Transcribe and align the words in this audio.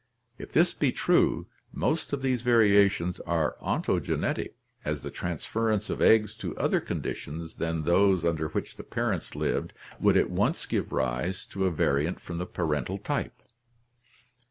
If 0.39 0.51
this 0.51 0.73
be 0.73 0.91
true, 0.91 1.45
most 1.71 2.11
of 2.11 2.23
these 2.23 2.41
variations 2.41 3.19
are 3.19 3.55
ontogenetic, 3.61 4.53
as 4.83 5.03
the 5.03 5.11
transference 5.11 5.91
of 5.91 6.01
eggs 6.01 6.33
to 6.37 6.57
other 6.57 6.79
conditions 6.79 7.57
than 7.57 7.83
those 7.83 8.25
under 8.25 8.47
which 8.47 8.77
the 8.77 8.83
parents 8.83 9.35
lived 9.35 9.73
would 9.99 10.17
at 10.17 10.31
once 10.31 10.65
give 10.65 10.91
rise 10.91 11.45
to 11.51 11.67
a 11.67 11.71
variant 11.71 12.19
from 12.19 12.39
the 12.39 12.47
parental 12.47 12.97
type. 12.97 13.43